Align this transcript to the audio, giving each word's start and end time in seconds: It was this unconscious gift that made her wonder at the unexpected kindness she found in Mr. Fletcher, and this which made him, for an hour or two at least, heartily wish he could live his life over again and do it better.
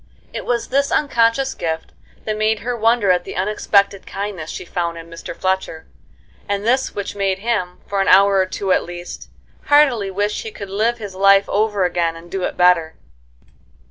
It 0.33 0.45
was 0.45 0.69
this 0.69 0.91
unconscious 0.91 1.53
gift 1.53 1.91
that 2.25 2.35
made 2.35 2.61
her 2.61 2.75
wonder 2.75 3.11
at 3.11 3.23
the 3.23 3.35
unexpected 3.35 4.07
kindness 4.07 4.49
she 4.49 4.65
found 4.65 4.97
in 4.97 5.11
Mr. 5.11 5.35
Fletcher, 5.35 5.85
and 6.49 6.65
this 6.65 6.95
which 6.95 7.15
made 7.15 7.37
him, 7.37 7.77
for 7.85 8.01
an 8.01 8.07
hour 8.07 8.37
or 8.37 8.47
two 8.47 8.71
at 8.71 8.81
least, 8.83 9.29
heartily 9.65 10.09
wish 10.09 10.41
he 10.41 10.49
could 10.49 10.71
live 10.71 10.97
his 10.97 11.13
life 11.13 11.47
over 11.47 11.85
again 11.85 12.15
and 12.15 12.31
do 12.31 12.41
it 12.41 12.57
better. 12.57 12.95